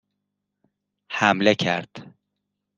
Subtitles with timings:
[1.11, 2.15] حمله کرد